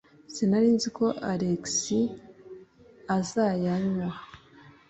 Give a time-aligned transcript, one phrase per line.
[0.33, 1.63] Sinari nzi ko Alex
[3.17, 4.09] azayanywa.